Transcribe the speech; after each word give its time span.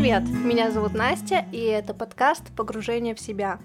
Привет, 0.00 0.22
меня 0.30 0.70
зовут 0.70 0.94
Настя, 0.94 1.44
и 1.52 1.60
это 1.60 1.92
подкаст 1.92 2.44
«Погружение 2.56 3.14
в 3.14 3.20
себя». 3.20 3.58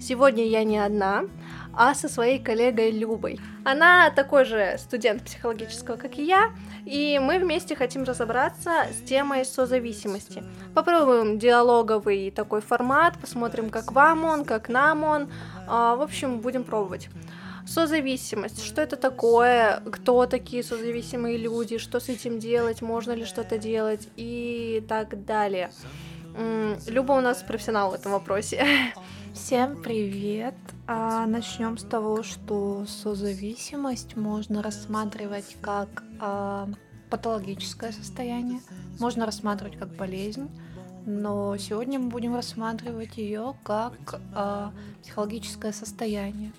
Сегодня 0.00 0.44
я 0.44 0.64
не 0.64 0.78
одна, 0.78 1.26
а 1.72 1.94
со 1.94 2.08
своей 2.08 2.40
коллегой 2.40 2.90
Любой. 2.90 3.38
Она 3.64 4.10
такой 4.10 4.44
же 4.44 4.74
студент 4.78 5.22
психологического, 5.22 5.94
как 5.94 6.18
и 6.18 6.24
я, 6.24 6.50
и 6.84 7.20
мы 7.20 7.38
вместе 7.38 7.76
хотим 7.76 8.02
разобраться 8.02 8.88
с 8.90 9.08
темой 9.08 9.44
созависимости. 9.44 10.42
Попробуем 10.74 11.38
диалоговый 11.38 12.32
такой 12.32 12.62
формат, 12.62 13.16
посмотрим, 13.20 13.70
как 13.70 13.92
вам 13.92 14.24
он, 14.24 14.44
как 14.44 14.68
нам 14.68 15.04
он. 15.04 15.28
А, 15.68 15.94
в 15.94 16.02
общем, 16.02 16.40
будем 16.40 16.64
пробовать. 16.64 17.08
Созависимость. 17.66 18.62
Что 18.62 18.80
это 18.80 18.96
такое? 18.96 19.80
Кто 19.90 20.26
такие 20.26 20.62
созависимые 20.62 21.36
люди? 21.36 21.78
Что 21.78 21.98
с 21.98 22.08
этим 22.08 22.38
делать? 22.38 22.80
Можно 22.80 23.12
ли 23.12 23.24
что-то 23.24 23.58
делать? 23.58 24.08
И 24.16 24.84
так 24.88 25.24
далее. 25.24 25.70
Люба 26.86 27.12
у 27.12 27.20
нас 27.20 27.42
профессионал 27.42 27.90
в 27.90 27.94
этом 27.94 28.12
вопросе. 28.12 28.64
Всем 29.34 29.82
привет! 29.82 30.54
А, 30.86 31.26
начнем 31.26 31.76
с 31.76 31.82
того, 31.82 32.22
что 32.22 32.84
созависимость 32.86 34.16
можно 34.16 34.62
рассматривать 34.62 35.56
как 35.60 36.04
а, 36.20 36.68
патологическое 37.10 37.92
состояние, 37.92 38.60
можно 38.98 39.26
рассматривать 39.26 39.78
как 39.78 39.94
болезнь, 39.96 40.48
но 41.04 41.56
сегодня 41.56 41.98
мы 41.98 42.08
будем 42.08 42.34
рассматривать 42.34 43.16
ее 43.16 43.54
как 43.62 44.20
а, 44.34 44.72
психологическое 45.02 45.72
состояние. 45.72 46.52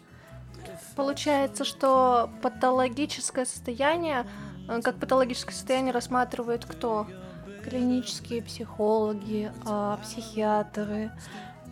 Получается, 0.97 1.63
что 1.63 2.27
патологическое 2.41 3.45
состояние, 3.45 4.25
э, 4.67 4.81
как 4.81 4.95
патологическое 4.95 5.53
состояние 5.53 5.93
рассматривает 5.93 6.65
кто? 6.65 7.05
Клинические 7.63 8.41
психологи, 8.41 9.51
а, 9.65 9.97
психиатры, 9.97 11.11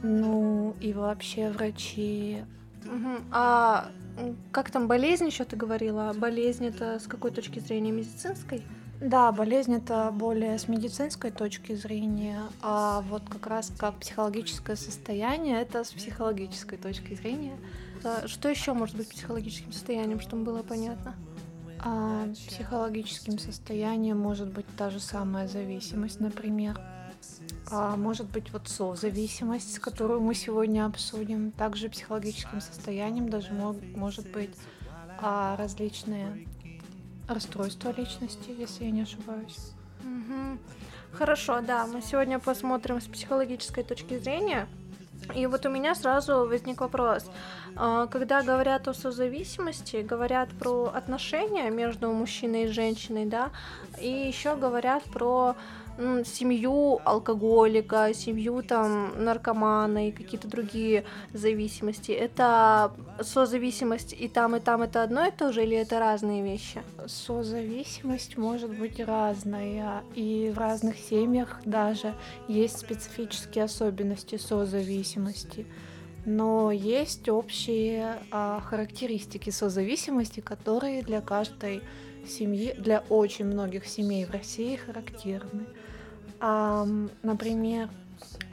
ну 0.03 0.75
и 0.79 0.93
вообще 0.93 1.49
врачи. 1.49 2.43
Угу. 2.85 3.23
А 3.31 3.87
как 4.51 4.69
там 4.69 4.87
болезнь 4.87 5.25
еще 5.25 5.43
ты 5.43 5.55
говорила? 5.55 6.13
Болезнь 6.15 6.67
это 6.67 6.99
с 6.99 7.07
какой 7.07 7.31
точки 7.31 7.59
зрения 7.59 7.91
медицинской? 7.91 8.61
Да, 9.01 9.31
болезнь 9.31 9.73
это 9.73 10.11
более 10.13 10.59
с 10.59 10.67
медицинской 10.67 11.31
точки 11.31 11.73
зрения, 11.73 12.43
а 12.61 13.01
вот 13.09 13.23
как 13.27 13.47
раз 13.47 13.71
как 13.75 13.95
психологическое 13.95 14.75
состояние 14.75 15.61
это 15.61 15.83
с 15.83 15.91
психологической 15.91 16.77
точки 16.77 17.15
зрения. 17.15 17.57
Что 18.25 18.49
еще 18.49 18.73
может 18.73 18.95
быть 18.95 19.09
психологическим 19.09 19.71
состоянием, 19.71 20.19
чтобы 20.19 20.43
было 20.43 20.63
понятно? 20.63 21.15
А, 21.79 22.27
психологическим 22.47 23.37
состоянием 23.37 24.17
может 24.17 24.47
быть 24.47 24.65
та 24.77 24.89
же 24.89 24.99
самая 24.99 25.47
зависимость, 25.47 26.19
например. 26.19 26.79
А 27.71 27.95
может 27.95 28.27
быть 28.29 28.51
вот 28.51 28.67
созависимость, 28.67 29.79
которую 29.79 30.21
мы 30.21 30.35
сегодня 30.35 30.85
обсудим. 30.85 31.51
Также 31.51 31.89
психологическим 31.89 32.61
состоянием 32.61 33.29
даже 33.29 33.53
мог, 33.53 33.77
может 33.95 34.31
быть 34.31 34.51
а, 35.19 35.55
различные 35.57 36.47
расстройства 37.27 37.91
личности, 37.91 38.51
если 38.57 38.85
я 38.85 38.91
не 38.91 39.01
ошибаюсь. 39.01 39.71
Угу. 40.01 40.59
Хорошо, 41.13 41.61
да, 41.61 41.87
мы 41.87 42.01
сегодня 42.01 42.39
посмотрим 42.39 43.01
с 43.01 43.05
психологической 43.05 43.83
точки 43.83 44.17
зрения. 44.19 44.67
И 45.33 45.47
вот 45.47 45.65
у 45.65 45.69
меня 45.69 45.95
сразу 45.95 46.45
возник 46.45 46.81
вопрос. 46.81 47.29
А, 47.75 48.07
когда 48.07 48.43
говорят 48.43 48.87
о 48.87 48.93
созависимости, 48.93 49.97
говорят 49.97 50.49
про 50.59 50.91
отношения 50.93 51.69
между 51.69 52.11
мужчиной 52.11 52.65
и 52.65 52.67
женщиной, 52.67 53.25
да, 53.25 53.49
и 53.99 54.09
еще 54.09 54.55
говорят 54.55 55.03
про 55.03 55.55
семью 55.97 56.99
алкоголика, 57.05 58.13
семью 58.13 58.61
там 58.63 59.23
наркомана 59.23 60.09
и 60.09 60.11
какие-то 60.11 60.47
другие 60.47 61.05
зависимости. 61.33 62.11
Это 62.11 62.91
созависимость 63.21 64.13
и 64.13 64.27
там, 64.27 64.55
и 64.55 64.59
там 64.59 64.81
это 64.81 65.03
одно 65.03 65.25
и 65.25 65.31
то 65.31 65.51
же, 65.53 65.63
или 65.63 65.77
это 65.77 65.99
разные 65.99 66.43
вещи? 66.43 66.81
Созависимость 67.05 68.37
может 68.37 68.77
быть 68.77 68.99
разная, 68.99 70.03
и 70.15 70.51
в 70.53 70.57
разных 70.57 70.97
семьях 70.97 71.61
даже 71.65 72.13
есть 72.47 72.79
специфические 72.79 73.65
особенности 73.65 74.37
созависимости. 74.37 75.65
Но 76.25 76.71
есть 76.71 77.29
общие 77.29 78.17
а, 78.31 78.59
характеристики 78.59 79.51
созависимости, 79.51 80.39
которые 80.39 81.03
для 81.03 81.21
каждой 81.21 81.83
семьи, 82.27 82.73
для 82.77 83.03
очень 83.09 83.45
многих 83.45 83.85
семей 83.85 84.25
в 84.25 84.31
России 84.31 84.75
характерны. 84.75 85.65
Например, 87.23 87.89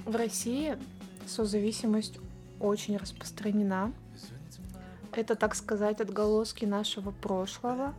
в 0.06 0.16
России 0.16 0.78
созависимость 1.26 2.18
очень 2.60 2.96
распространена. 2.96 3.92
Это, 5.14 5.34
так 5.34 5.54
сказать, 5.54 6.00
отголоски 6.00 6.64
нашего 6.64 7.10
прошлого. 7.10 7.94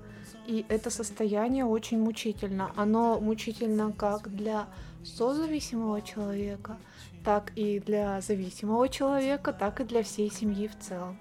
И 0.47 0.65
это 0.67 0.89
состояние 0.89 1.65
очень 1.65 1.99
мучительно. 1.99 2.71
Оно 2.75 3.19
мучительно 3.19 3.91
как 3.91 4.35
для 4.35 4.67
созависимого 5.05 6.01
человека, 6.01 6.77
так 7.23 7.51
и 7.55 7.79
для 7.79 8.19
зависимого 8.21 8.89
человека, 8.89 9.53
так 9.53 9.79
и 9.79 9.83
для 9.83 10.01
всей 10.01 10.31
семьи 10.31 10.67
в 10.67 10.77
целом. 10.79 11.19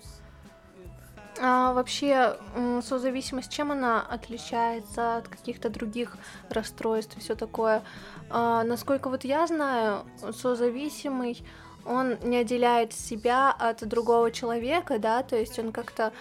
А 1.44 1.72
вообще 1.72 2.36
созависимость, 2.82 3.50
чем 3.50 3.72
она 3.72 4.00
отличается 4.00 5.16
от 5.16 5.26
каких-то 5.26 5.70
других 5.70 6.16
расстройств 6.48 7.16
и 7.16 7.20
все 7.20 7.34
такое? 7.34 7.82
А, 8.30 8.62
насколько 8.62 9.08
вот 9.08 9.24
я 9.24 9.44
знаю, 9.48 10.04
созависимый, 10.32 11.44
он 11.84 12.16
не 12.22 12.36
отделяет 12.36 12.92
себя 12.92 13.50
от 13.50 13.84
другого 13.88 14.30
человека, 14.30 15.00
да, 15.00 15.24
то 15.24 15.36
есть 15.36 15.58
он 15.58 15.72
как-то 15.72 16.12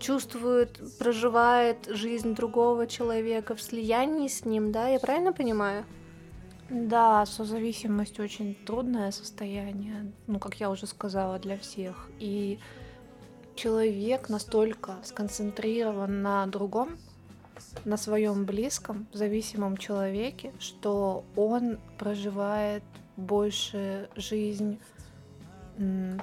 чувствует, 0.00 0.80
проживает 0.98 1.86
жизнь 1.86 2.34
другого 2.34 2.88
человека 2.88 3.54
в 3.54 3.62
слиянии 3.62 4.26
с 4.26 4.44
ним, 4.44 4.72
да, 4.72 4.88
я 4.88 4.98
правильно 4.98 5.32
понимаю? 5.32 5.84
Да, 6.68 7.24
созависимость 7.24 8.18
очень 8.18 8.56
трудное 8.66 9.12
состояние, 9.12 10.12
ну, 10.26 10.40
как 10.40 10.56
я 10.56 10.70
уже 10.70 10.88
сказала, 10.88 11.38
для 11.38 11.56
всех. 11.56 12.08
И 12.18 12.58
человек 13.58 14.28
настолько 14.28 14.98
сконцентрирован 15.02 16.22
на 16.22 16.46
другом, 16.46 16.96
на 17.84 17.96
своем 17.96 18.44
близком, 18.44 19.08
зависимом 19.12 19.76
человеке, 19.76 20.52
что 20.60 21.24
он 21.34 21.78
проживает 21.98 22.84
больше 23.16 24.08
жизнь 24.14 24.78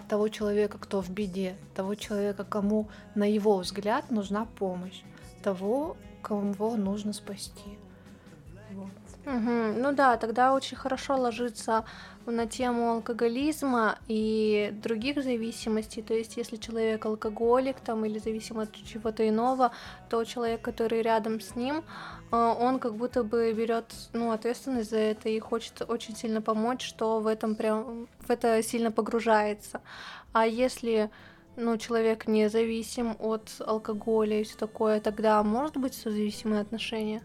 того 0.08 0.30
человека, 0.30 0.78
кто 0.78 1.02
в 1.02 1.10
беде, 1.10 1.58
того 1.74 1.96
человека, 1.96 2.46
кому 2.46 2.88
на 3.16 3.30
его 3.30 3.58
взгляд 3.58 4.12
нужна 4.12 4.46
помощь, 4.46 5.02
того, 5.44 5.98
кого 6.22 6.78
нужно 6.78 7.12
спасти. 7.12 7.78
Вот. 8.72 8.90
Угу. 9.26 9.80
Ну 9.80 9.92
да, 9.92 10.18
тогда 10.18 10.54
очень 10.54 10.78
хорошо 10.78 11.18
ложится 11.18 11.84
на 12.28 12.46
тему 12.46 12.92
алкоголизма 12.92 13.98
и 14.08 14.72
других 14.84 15.24
зависимостей. 15.24 16.04
То 16.04 16.14
есть, 16.14 16.38
если 16.38 16.58
человек 16.58 17.06
алкоголик 17.06 17.80
там 17.80 18.06
или 18.06 18.20
зависим 18.20 18.60
от 18.60 18.72
чего-то 18.72 19.28
иного, 19.28 19.72
то 20.10 20.24
человек, 20.26 20.62
который 20.62 21.02
рядом 21.02 21.42
с 21.42 21.56
ним, 21.56 21.84
э, 22.32 22.36
он 22.36 22.78
как 22.78 22.96
будто 22.96 23.24
бы 23.24 23.52
берет 23.54 23.94
ну, 24.14 24.32
ответственность 24.32 24.92
за 24.92 24.98
это 24.98 25.30
и 25.30 25.40
хочет 25.40 25.82
очень 25.88 26.16
сильно 26.16 26.42
помочь, 26.42 26.86
что 26.86 27.20
в 27.20 27.26
этом 27.26 27.56
прям 27.56 28.08
в 28.20 28.30
это 28.30 28.62
сильно 28.62 28.92
погружается. 28.92 29.82
А 30.34 30.46
если 30.46 31.10
ну, 31.56 31.78
человек 31.78 32.28
не 32.28 32.50
зависим 32.50 33.16
от 33.20 33.50
алкоголя 33.60 34.42
и 34.42 34.44
все 34.44 34.58
такое, 34.58 35.00
тогда 35.00 35.42
может 35.42 35.78
быть 35.78 35.96
созависимые 35.96 36.62
отношения? 36.62 37.24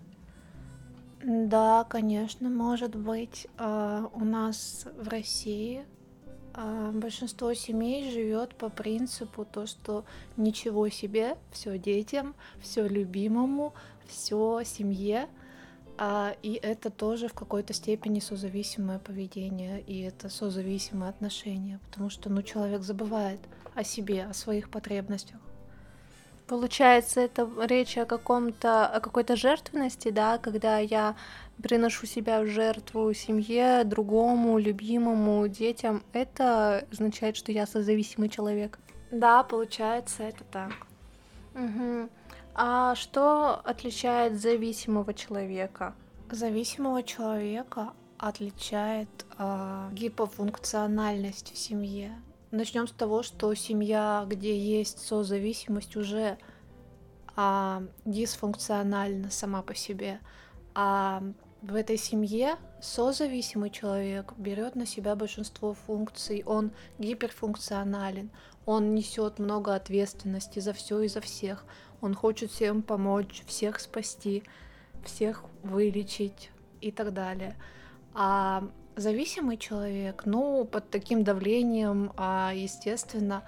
Да, 1.22 1.84
конечно, 1.84 2.48
может 2.48 2.96
быть. 2.96 3.46
А, 3.58 4.10
у 4.14 4.24
нас 4.24 4.86
в 4.96 5.08
России 5.08 5.84
а, 6.54 6.90
большинство 6.92 7.52
семей 7.52 8.10
живет 8.10 8.54
по 8.54 8.70
принципу 8.70 9.44
то, 9.44 9.66
что 9.66 10.04
ничего 10.36 10.88
себе, 10.88 11.36
все 11.52 11.78
детям, 11.78 12.34
все 12.60 12.88
любимому, 12.88 13.74
все 14.06 14.62
семье. 14.64 15.28
А, 15.98 16.34
и 16.42 16.54
это 16.54 16.88
тоже 16.88 17.28
в 17.28 17.34
какой-то 17.34 17.74
степени 17.74 18.20
созависимое 18.20 18.98
поведение, 18.98 19.82
и 19.82 20.00
это 20.00 20.30
созависимые 20.30 21.10
отношения, 21.10 21.78
потому 21.90 22.08
что 22.08 22.30
ну, 22.30 22.42
человек 22.42 22.82
забывает 22.82 23.40
о 23.74 23.84
себе, 23.84 24.24
о 24.24 24.32
своих 24.32 24.70
потребностях. 24.70 25.38
Получается, 26.50 27.20
это 27.20 27.48
речь 27.60 27.96
о 27.96 28.06
каком-то, 28.06 28.84
о 28.84 28.98
какой-то 28.98 29.36
жертвенности, 29.36 30.10
да, 30.10 30.36
когда 30.36 30.78
я 30.78 31.14
приношу 31.62 32.06
себя 32.06 32.40
в 32.40 32.48
жертву 32.48 33.14
семье, 33.14 33.84
другому, 33.84 34.58
любимому, 34.58 35.46
детям. 35.46 36.02
Это 36.12 36.84
означает, 36.90 37.36
что 37.36 37.52
я 37.52 37.68
созависимый 37.68 38.28
человек. 38.28 38.80
Да, 39.12 39.44
получается, 39.44 40.24
это 40.24 40.42
так. 40.50 40.72
Угу. 41.54 42.08
А 42.56 42.96
что 42.96 43.60
отличает 43.62 44.40
зависимого 44.40 45.14
человека? 45.14 45.94
Зависимого 46.32 47.04
человека 47.04 47.92
отличает 48.18 49.08
а, 49.38 49.88
гипофункциональность 49.92 51.52
в 51.54 51.58
семье. 51.58 52.10
Начнем 52.50 52.88
с 52.88 52.92
того, 52.92 53.22
что 53.22 53.54
семья, 53.54 54.24
где 54.28 54.58
есть 54.58 54.98
созависимость, 54.98 55.96
уже 55.96 56.36
а, 57.36 57.84
дисфункциональна 58.04 59.30
сама 59.30 59.62
по 59.62 59.74
себе. 59.74 60.18
А 60.74 61.22
в 61.62 61.74
этой 61.76 61.96
семье 61.96 62.56
созависимый 62.80 63.70
человек 63.70 64.32
берет 64.36 64.74
на 64.74 64.84
себя 64.84 65.14
большинство 65.14 65.74
функций, 65.74 66.42
он 66.44 66.72
гиперфункционален, 66.98 68.30
он 68.66 68.94
несет 68.94 69.38
много 69.38 69.74
ответственности 69.74 70.58
за 70.58 70.72
все 70.72 71.00
и 71.02 71.08
за 71.08 71.20
всех, 71.20 71.64
он 72.00 72.14
хочет 72.14 72.50
всем 72.50 72.82
помочь, 72.82 73.44
всех 73.46 73.78
спасти, 73.78 74.42
всех 75.04 75.44
вылечить 75.62 76.50
и 76.80 76.90
так 76.90 77.12
далее. 77.12 77.56
А 78.12 78.64
зависимый 78.96 79.56
человек, 79.56 80.22
ну, 80.26 80.64
под 80.64 80.90
таким 80.90 81.24
давлением, 81.24 82.12
а, 82.16 82.52
естественно, 82.54 83.42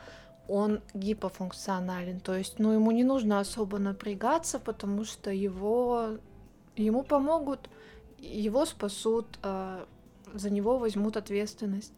он 0.49 0.81
гипофункционален. 0.95 2.21
То 2.21 2.35
есть, 2.35 2.59
ну, 2.59 2.73
ему 2.73 2.91
не 2.91 3.05
нужно 3.05 3.41
особо 3.41 3.79
напрягаться, 3.79 4.59
потому 4.59 5.05
что 5.05 5.31
его, 5.31 6.19
ему 6.77 7.03
помогут, 7.03 7.71
его 8.19 8.65
спасут, 8.67 9.27
а, 9.43 9.87
за 10.35 10.51
него 10.51 10.79
возьмут 10.79 11.17
ответственность. 11.17 11.93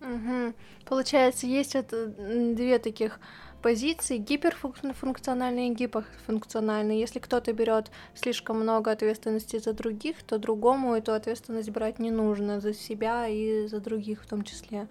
Угу. 0.00 0.54
Получается, 0.84 1.46
есть 1.46 1.74
вот 1.74 1.88
две 1.90 2.78
таких 2.78 3.18
позиции 3.62 4.18
гиперфункциональные 4.18 5.70
и 5.70 5.74
гипофункциональные. 5.74 7.00
Если 7.00 7.18
кто-то 7.18 7.52
берет 7.52 7.90
слишком 8.14 8.60
много 8.60 8.90
ответственности 8.90 9.58
за 9.58 9.72
других, 9.72 10.22
то 10.22 10.38
другому 10.38 10.94
эту 10.94 11.12
ответственность 11.12 11.70
брать 11.70 11.98
не 11.98 12.10
нужно 12.10 12.60
за 12.60 12.74
себя 12.74 13.28
и 13.28 13.66
за 13.66 13.80
других 13.80 14.22
в 14.22 14.26
том 14.26 14.42
числе. 14.42 14.88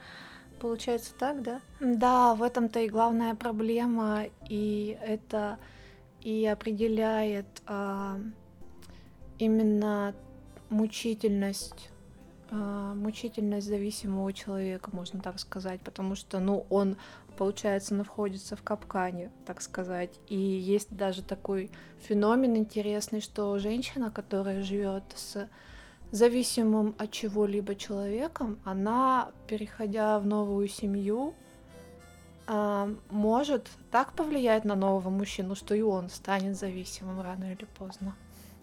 Получается 0.60 1.14
так, 1.18 1.42
да? 1.44 1.62
Да, 1.80 2.34
в 2.34 2.42
этом-то 2.42 2.80
и 2.80 2.90
главная 2.90 3.36
проблема, 3.36 4.26
и 4.50 4.98
это 5.02 5.60
и 6.22 6.46
определяет 6.46 7.46
а, 7.68 8.20
именно 9.38 10.16
мучительность 10.70 11.90
а, 12.50 12.94
мучительность 12.96 13.68
зависимого 13.68 14.32
человека, 14.32 14.90
можно 14.94 15.20
так 15.20 15.40
сказать, 15.40 15.82
потому 15.82 16.16
что, 16.16 16.40
ну, 16.40 16.66
он 16.70 16.96
получается, 17.38 17.94
находится 17.94 18.56
в 18.56 18.64
капкане, 18.64 19.32
так 19.46 19.62
сказать. 19.62 20.20
И 20.28 20.36
есть 20.36 20.96
даже 20.96 21.22
такой 21.22 21.72
феномен 22.00 22.58
интересный, 22.58 23.22
что 23.22 23.58
женщина, 23.60 24.12
которая 24.12 24.64
живет 24.64 25.04
с 25.16 25.48
зависимым 26.12 26.96
от 26.98 27.12
чего-либо 27.12 27.76
человеком, 27.76 28.60
она, 28.66 29.32
переходя 29.48 30.20
в 30.20 30.26
новую 30.26 30.68
семью, 30.68 31.34
а, 32.48 32.90
может 33.10 33.68
так 33.92 34.14
повлиять 34.14 34.64
на 34.66 34.76
нового 34.76 35.10
мужчину, 35.10 35.56
что 35.56 35.76
и 35.76 35.82
он 35.82 36.10
станет 36.10 36.58
зависимым 36.58 37.22
рано 37.22 37.52
или 37.52 37.66
поздно. 37.78 38.16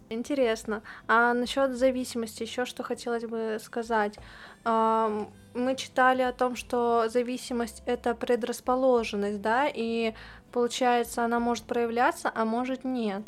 Интересно. 0.09 0.83
А 1.07 1.35
насчет 1.35 1.77
зависимости 1.77 2.43
еще 2.43 2.65
что 2.65 2.83
хотелось 2.83 3.25
бы 3.25 3.59
сказать. 3.63 4.19
Мы 5.55 5.77
читали 5.77 6.23
о 6.23 6.33
том, 6.33 6.57
что 6.57 7.09
зависимость 7.09 7.83
это 7.87 8.15
предрасположенность, 8.17 9.41
да, 9.41 9.69
и 9.73 10.13
получается 10.51 11.25
она 11.25 11.39
может 11.39 11.65
проявляться, 11.65 12.31
а 12.35 12.45
может 12.45 12.83
нет. 12.83 13.23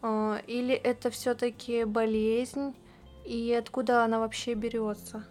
А, 0.00 0.40
или 0.46 0.74
это 0.74 1.10
все-таки 1.10 1.84
болезнь, 1.84 2.76
и 3.24 3.52
откуда 3.52 4.04
она 4.04 4.20
вообще 4.20 4.54
берется? 4.54 5.24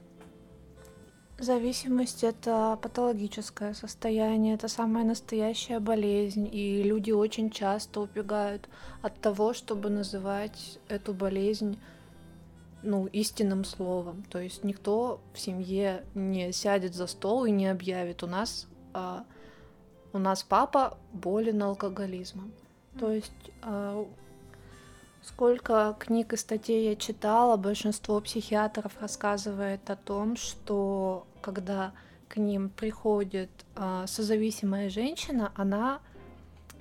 Зависимость 1.39 2.25
это 2.25 2.77
патологическое 2.81 3.74
состояние, 3.74 4.56
это 4.56 4.68
самая 4.68 5.06
настоящая 5.06 5.80
болезнь, 5.80 6.50
и 6.51 6.83
люди 6.83 7.12
очень 7.12 7.50
часто 7.50 8.01
убегают 8.01 8.68
от 9.01 9.22
того, 9.22 9.54
чтобы 9.54 9.89
называть 9.89 10.80
эту 10.89 11.13
болезнь 11.13 11.80
ну, 12.84 13.08
истинным 13.08 13.64
словом. 13.64 14.24
То 14.30 14.40
есть 14.40 14.64
никто 14.64 15.20
в 15.34 15.40
семье 15.40 16.04
не 16.16 16.52
сядет 16.52 16.96
за 16.96 17.08
стол 17.08 17.46
и 17.46 17.52
не 17.52 17.68
объявит, 17.68 18.24
у 18.24 18.28
нас, 18.28 18.68
а, 18.94 19.26
у 20.14 20.18
нас 20.18 20.44
папа 20.44 20.98
болен 21.14 21.62
алкоголизмом. 21.62 22.52
То 23.00 23.12
есть 23.12 23.52
а, 23.62 24.06
Сколько 25.22 25.96
книг 26.00 26.34
и 26.34 26.38
статей 26.38 26.90
я 26.90 26.96
читала, 26.96 27.58
большинство 27.58 28.20
психиатров 28.22 28.94
рассказывает 29.02 29.90
о 29.90 29.96
том, 29.96 30.38
что 30.38 31.28
когда 31.42 31.92
к 32.30 32.38
ним 32.38 32.70
приходит 32.70 33.50
э, 33.75 34.06
созависимая 34.08 34.90
женщина, 34.90 35.52
она 35.56 36.00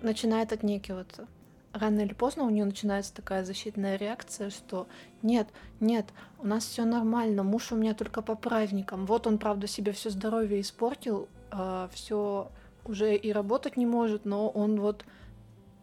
начинает 0.02 0.52
отнекиваться. 0.52 1.26
Рано 1.72 2.00
или 2.00 2.14
поздно 2.14 2.44
у 2.44 2.50
нее 2.50 2.64
начинается 2.64 3.14
такая 3.14 3.44
защитная 3.44 3.96
реакция, 3.96 4.50
что 4.50 4.86
нет, 5.22 5.48
нет, 5.80 6.06
у 6.38 6.46
нас 6.46 6.64
все 6.64 6.84
нормально, 6.84 7.42
муж 7.42 7.72
у 7.72 7.76
меня 7.76 7.94
только 7.94 8.22
по 8.22 8.34
праздникам. 8.34 9.04
Вот 9.04 9.26
он, 9.26 9.38
правда, 9.38 9.66
себе 9.66 9.92
все 9.92 10.10
здоровье 10.10 10.60
испортил, 10.60 11.24
э, 11.24 11.26
а, 11.50 11.90
все 11.92 12.50
уже 12.84 13.14
и 13.14 13.32
работать 13.32 13.76
не 13.76 13.86
может, 13.86 14.24
но 14.24 14.48
он 14.48 14.80
вот 14.80 15.04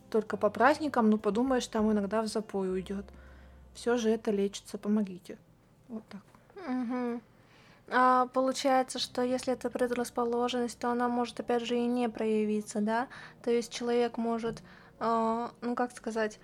только 0.09 0.37
по 0.37 0.49
праздникам, 0.49 1.09
ну 1.09 1.17
подумаешь, 1.17 1.67
там 1.67 1.91
иногда 1.91 2.21
в 2.21 2.27
запой 2.27 2.71
уйдет. 2.71 3.05
Все 3.73 3.97
же 3.97 4.09
это 4.09 4.31
лечится, 4.31 4.77
помогите. 4.77 5.37
Вот 5.87 6.03
так. 6.09 6.21
Угу. 6.67 7.21
А 7.89 8.25
получается, 8.27 8.97
что 8.97 9.21
если 9.21 9.53
это 9.53 9.69
предрасположенность, 9.69 10.79
то 10.79 10.89
она 10.89 11.07
может 11.07 11.39
опять 11.39 11.63
же 11.63 11.77
и 11.77 11.85
не 11.85 12.09
проявиться, 12.09 12.81
да? 12.81 13.07
То 13.43 13.51
есть 13.51 13.71
человек 13.71 14.17
может, 14.17 14.63
э, 14.99 15.47
ну 15.61 15.75
как 15.75 15.95
сказать, 15.95 16.39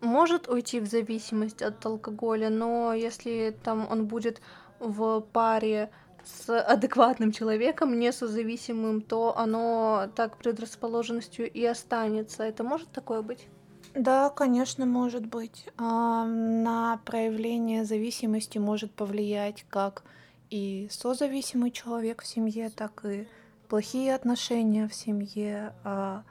может 0.00 0.48
уйти 0.48 0.80
в 0.80 0.86
зависимость 0.86 1.62
от 1.62 1.84
алкоголя, 1.84 2.50
но 2.50 2.92
если 2.94 3.56
там 3.62 3.86
он 3.90 4.06
будет 4.06 4.40
в 4.78 5.20
паре 5.20 5.90
с 6.24 6.60
адекватным 6.60 7.32
человеком, 7.32 7.98
не 7.98 8.12
созависимым, 8.12 9.02
то 9.02 9.36
оно 9.36 10.08
так 10.14 10.38
предрасположенностью 10.38 11.50
и 11.50 11.64
останется. 11.64 12.44
Это 12.44 12.64
может 12.64 12.90
такое 12.90 13.22
быть? 13.22 13.48
Да, 13.94 14.30
конечно, 14.30 14.86
может 14.86 15.26
быть. 15.26 15.66
А, 15.76 16.26
на 16.26 17.00
проявление 17.04 17.84
зависимости 17.84 18.58
может 18.58 18.92
повлиять 18.92 19.64
как 19.68 20.02
и 20.50 20.88
созависимый 20.90 21.70
человек 21.70 22.22
в 22.22 22.26
семье, 22.26 22.70
так 22.70 23.04
и 23.04 23.28
плохие 23.68 24.14
отношения 24.14 24.88
в 24.88 24.94
семье, 24.94 25.74
а, 25.84 26.24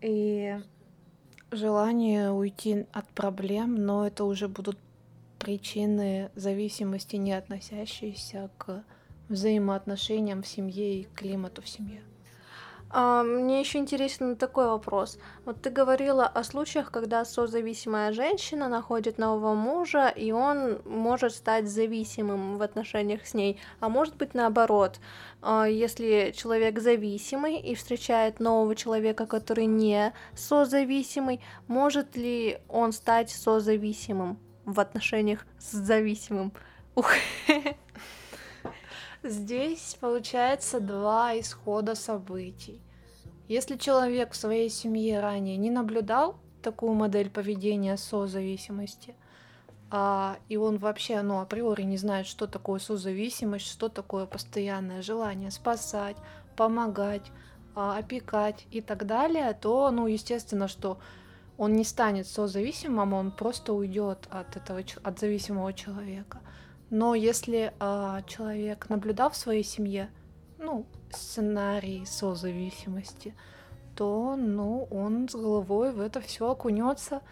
и 0.00 0.60
желание 1.50 2.30
уйти 2.30 2.86
от 2.92 3.08
проблем, 3.08 3.74
но 3.74 4.06
это 4.06 4.24
уже 4.24 4.48
будут 4.48 4.78
причины 5.38 6.30
зависимости, 6.34 7.16
не 7.16 7.32
относящиеся 7.32 8.50
к 8.58 8.84
взаимоотношениям 9.28 10.42
в 10.42 10.48
семье 10.48 11.00
и 11.00 11.04
климату 11.04 11.62
в 11.62 11.68
семье. 11.68 12.02
А, 12.90 13.22
мне 13.22 13.60
еще 13.60 13.78
интересен 13.78 14.36
такой 14.36 14.66
вопрос. 14.66 15.18
Вот 15.44 15.60
ты 15.62 15.70
говорила 15.70 16.26
о 16.26 16.42
случаях, 16.44 16.90
когда 16.90 17.24
созависимая 17.24 18.12
женщина 18.12 18.68
находит 18.68 19.18
нового 19.18 19.54
мужа, 19.54 20.08
и 20.08 20.32
он 20.32 20.80
может 20.84 21.34
стать 21.34 21.68
зависимым 21.68 22.58
в 22.58 22.62
отношениях 22.62 23.26
с 23.26 23.34
ней. 23.34 23.60
А 23.80 23.88
может 23.88 24.16
быть 24.16 24.34
наоборот, 24.34 25.00
а, 25.42 25.64
если 25.66 26.32
человек 26.36 26.78
зависимый 26.78 27.58
и 27.58 27.74
встречает 27.74 28.40
нового 28.40 28.74
человека, 28.74 29.26
который 29.26 29.66
не 29.66 30.12
созависимый, 30.34 31.40
может 31.66 32.16
ли 32.16 32.58
он 32.68 32.92
стать 32.92 33.30
созависимым? 33.30 34.38
в 34.68 34.80
отношениях 34.80 35.46
с 35.58 35.72
зависимым. 35.72 36.52
Ух. 36.94 37.12
Здесь 39.28 39.94
получается 40.00 40.80
два 40.80 41.38
исхода 41.38 41.94
событий. 41.94 42.80
Если 43.46 43.76
человек 43.76 44.32
в 44.32 44.36
своей 44.36 44.70
семье 44.70 45.20
ранее 45.20 45.58
не 45.58 45.68
наблюдал 45.68 46.40
такую 46.62 46.94
модель 46.94 47.28
поведения 47.28 47.98
созависимости, 47.98 49.14
а, 49.90 50.38
и 50.48 50.56
он 50.56 50.78
вообще, 50.78 51.20
ну, 51.20 51.40
априори 51.40 51.82
не 51.82 51.98
знает, 51.98 52.26
что 52.26 52.46
такое 52.46 52.78
созависимость, 52.78 53.66
что 53.66 53.90
такое 53.90 54.24
постоянное 54.24 55.02
желание 55.02 55.50
спасать, 55.50 56.16
помогать, 56.56 57.30
а, 57.74 57.98
опекать 57.98 58.66
и 58.70 58.80
так 58.80 59.04
далее, 59.04 59.52
то, 59.52 59.90
ну, 59.90 60.06
естественно, 60.06 60.68
что 60.68 61.00
он 61.58 61.74
не 61.74 61.84
станет 61.84 62.26
созависимым, 62.26 63.12
он 63.12 63.30
просто 63.30 63.74
уйдет 63.74 64.26
от 64.30 64.56
этого 64.56 64.82
от 65.02 65.18
зависимого 65.18 65.74
человека. 65.74 66.40
Но 66.90 67.14
если 67.14 67.72
э, 67.78 68.22
человек 68.26 68.88
наблюдал 68.88 69.30
в 69.30 69.36
своей 69.36 69.62
семье, 69.62 70.10
ну, 70.58 70.86
сценарий 71.10 72.04
созависимости, 72.06 73.34
то, 73.94 74.36
ну, 74.36 74.86
он 74.90 75.28
с 75.28 75.34
головой 75.34 75.92
в 75.92 76.00
это 76.00 76.20
все 76.20 76.50
окунется 76.50 77.22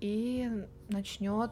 и 0.00 0.50
начнет 0.88 1.50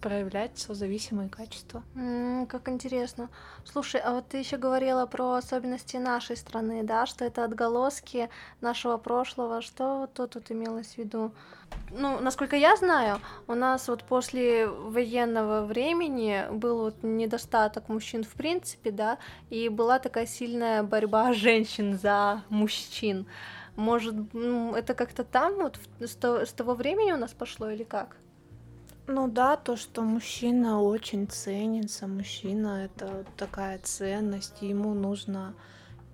проявлять 0.00 0.58
созависимые 0.58 1.28
качества. 1.28 1.82
М, 1.94 2.46
как 2.46 2.68
интересно. 2.68 3.28
Слушай, 3.64 4.00
а 4.00 4.14
вот 4.14 4.28
ты 4.28 4.38
еще 4.38 4.56
говорила 4.56 5.06
про 5.06 5.34
особенности 5.34 5.96
нашей 5.98 6.36
страны, 6.36 6.82
да, 6.82 7.06
что 7.06 7.24
это 7.24 7.44
отголоски 7.44 8.28
нашего 8.60 8.96
прошлого. 8.96 9.62
Что 9.62 9.98
вот 9.98 10.14
тут 10.30 10.50
имелось 10.50 10.94
в 10.94 10.98
виду? 10.98 11.32
Ну, 11.90 12.18
насколько 12.20 12.56
я 12.56 12.76
знаю, 12.76 13.20
у 13.46 13.54
нас 13.54 13.88
вот 13.88 14.02
после 14.04 14.66
военного 14.66 15.64
времени 15.66 16.46
был 16.50 16.78
вот 16.78 17.02
недостаток 17.02 17.88
мужчин 17.88 18.24
в 18.24 18.32
принципе, 18.34 18.90
да, 18.90 19.18
и 19.50 19.68
была 19.68 19.98
такая 19.98 20.26
сильная 20.26 20.82
борьба 20.82 21.32
женщин 21.34 21.98
за 21.98 22.42
мужчин. 22.48 23.26
Может, 23.76 24.14
это 24.34 24.94
как-то 24.94 25.24
там 25.24 25.54
вот 25.56 25.78
то- 26.20 26.44
с 26.44 26.52
того 26.52 26.74
времени 26.74 27.12
у 27.12 27.16
нас 27.16 27.32
пошло 27.32 27.70
или 27.70 27.84
как? 27.84 28.16
Ну 29.12 29.26
да, 29.26 29.56
то, 29.56 29.76
что 29.76 30.02
мужчина 30.02 30.80
очень 30.80 31.26
ценится, 31.26 32.06
мужчина 32.06 32.84
это 32.84 33.24
такая 33.36 33.80
ценность, 33.80 34.62
ему 34.62 34.94
нужно, 34.94 35.56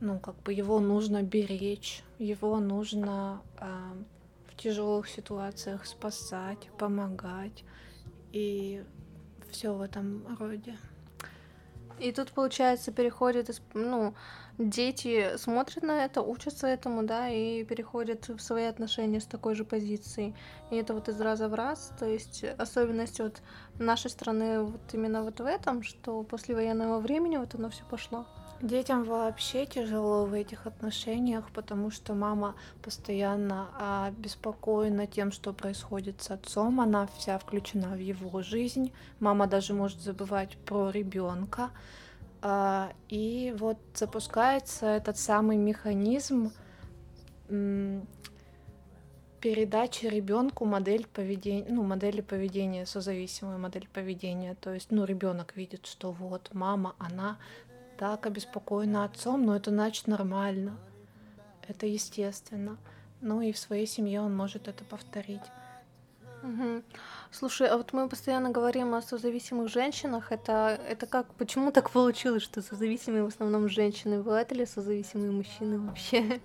ну 0.01 0.19
как 0.19 0.35
бы 0.37 0.55
его 0.55 0.81
нужно 0.81 1.23
беречь, 1.23 2.03
его 2.19 2.59
нужно 2.59 3.43
а, 3.59 3.93
в 4.49 4.57
тяжелых 4.57 5.11
ситуациях 5.11 5.85
спасать, 5.85 6.71
помогать 6.79 7.65
и 8.33 8.83
все 9.51 9.75
в 9.75 9.83
этом 9.83 10.25
роде. 10.39 10.79
И 11.99 12.13
тут, 12.13 12.33
получается, 12.33 12.93
переходит, 12.93 13.51
ну, 13.73 14.15
дети 14.59 15.37
смотрят 15.37 15.83
на 15.83 16.05
это, 16.05 16.21
учатся 16.21 16.67
этому, 16.67 17.03
да, 17.03 17.29
и 17.29 17.65
переходят 17.65 18.29
в 18.29 18.39
свои 18.39 18.65
отношения 18.65 19.21
с 19.21 19.27
такой 19.27 19.55
же 19.55 19.65
позицией. 19.65 20.35
И 20.71 20.77
это 20.77 20.93
вот 20.93 21.09
из 21.09 21.21
раза 21.21 21.49
в 21.49 21.55
раз, 21.55 21.93
то 21.99 22.07
есть 22.07 22.45
особенность 22.59 23.21
вот 23.21 23.41
нашей 23.79 24.11
страны 24.11 24.61
вот 24.63 24.81
именно 24.93 25.23
вот 25.23 25.41
в 25.41 25.47
этом, 25.47 25.83
что 25.83 26.23
после 26.23 26.55
военного 26.55 27.01
времени 27.01 27.39
вот 27.39 27.55
оно 27.55 27.71
все 27.71 27.85
пошло. 27.91 28.27
Детям 28.63 29.05
вообще 29.05 29.67
тяжело 29.67 30.25
в 30.25 30.33
этих 30.33 30.67
отношениях, 30.67 31.51
потому 31.53 31.91
что 31.91 32.15
мама 32.15 32.55
постоянно 32.83 33.69
а, 33.79 34.07
обеспокоена 34.07 35.07
тем, 35.07 35.31
что 35.31 35.53
происходит 35.53 36.23
с 36.23 36.31
отцом. 36.31 36.81
Она 36.81 37.07
вся 37.19 37.39
включена 37.39 37.89
в 37.89 37.99
его 37.99 38.43
жизнь. 38.43 38.93
Мама 39.21 39.47
даже 39.47 39.75
может 39.75 40.01
забывать 40.01 40.57
про 40.65 40.91
ребенка. 40.91 41.71
И 43.09 43.55
вот 43.59 43.79
запускается 43.95 44.87
этот 44.87 45.19
самый 45.19 45.57
механизм 45.57 46.53
передачи 49.41 50.07
ребенку 50.07 50.65
модель 50.65 51.07
поведения, 51.07 51.67
ну, 51.69 51.83
модели 51.83 52.21
поведения, 52.21 52.87
созависимую 52.87 53.59
модель 53.59 53.89
поведения. 53.93 54.55
То 54.55 54.75
есть, 54.75 54.91
ну, 54.91 55.05
ребенок 55.05 55.57
видит, 55.57 55.87
что 55.87 56.13
вот 56.13 56.51
мама, 56.53 56.95
она 56.99 57.39
так 57.97 58.27
обеспокоена 58.27 59.05
отцом, 59.05 59.45
но 59.45 59.57
это 59.57 59.71
значит 59.71 60.07
нормально. 60.07 60.77
Это 61.69 61.87
естественно. 61.87 62.77
Ну 63.21 63.41
и 63.41 63.53
в 63.53 63.59
своей 63.59 63.87
семье 63.87 64.21
он 64.21 64.37
может 64.37 64.69
это 64.69 64.85
повторить. 64.85 65.43
Мгм. 66.43 66.85
Слушай, 67.33 67.69
а 67.69 67.77
вот 67.77 67.93
мы 67.93 68.09
постоянно 68.09 68.51
говорим 68.51 68.95
о 68.95 69.03
созависимых 69.03 69.69
женщинах. 69.69 70.31
Это, 70.31 70.79
это 70.89 71.07
как, 71.07 71.35
почему 71.35 71.73
так 71.73 71.91
получилось, 71.91 72.43
что 72.43 72.63
созависимые 72.63 73.25
в 73.25 73.29
основном 73.29 73.69
женщины? 73.69 74.23
Бывают 74.23 74.53
ли 74.53 74.65
созависимые 74.67 75.33
мужчины 75.33 75.81
вообще? 75.81 76.41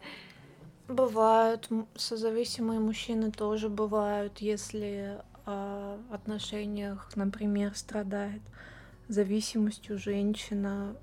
Бывают 0.88 1.70
созависимые 1.96 2.80
мужчины 2.80 3.32
тоже 3.32 3.70
бывают, 3.70 4.40
если 4.40 5.22
а, 5.46 6.00
в 6.10 6.14
отношениях, 6.14 7.10
например, 7.16 7.76
страдает 7.76 8.42
зависимостью 9.08 9.98
женщина, 9.98 10.96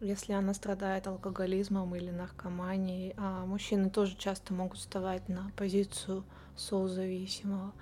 если 0.00 0.32
она 0.32 0.52
страдает 0.54 1.06
алкоголизмом 1.06 1.94
или 1.94 2.10
наркоманией, 2.10 3.14
а 3.16 3.46
мужчины 3.46 3.88
тоже 3.88 4.16
часто 4.16 4.52
могут 4.52 4.78
вставать 4.78 5.28
на 5.28 5.50
позицию 5.56 6.24
созависимого. 6.56 7.72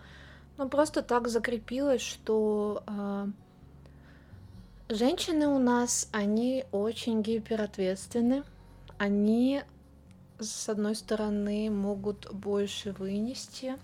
Но 0.58 0.68
просто 0.68 1.02
так 1.02 1.28
закрепилось, 1.28 2.02
что 2.02 2.82
а, 2.86 3.28
женщины 4.90 5.46
у 5.46 5.58
нас, 5.58 6.08
они 6.12 6.66
очень 6.70 7.22
гиперответственны, 7.22 8.42
они 8.98 9.62
с 10.38 10.68
одной 10.68 10.94
стороны 10.94 11.70
могут 11.70 12.30
больше 12.32 12.92
вынести, 12.92 13.76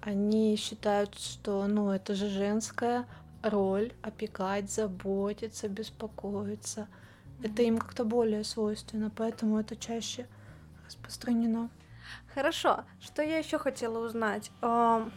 они 0.00 0.56
считают, 0.56 1.14
что 1.18 1.66
ну 1.66 1.90
это 1.90 2.14
же 2.14 2.28
женская 2.28 3.06
роль 3.44 3.92
опекать, 4.02 4.70
заботиться, 4.70 5.68
беспокоиться. 5.68 6.88
Это 7.42 7.62
им 7.62 7.78
как-то 7.78 8.04
более 8.04 8.44
свойственно, 8.44 9.10
поэтому 9.14 9.58
это 9.58 9.76
чаще 9.76 10.26
распространено. 10.86 11.68
Хорошо. 12.34 12.84
Что 13.00 13.22
я 13.22 13.38
еще 13.38 13.58
хотела 13.58 14.04
узнать? 14.04 14.50
Ам, 14.62 15.12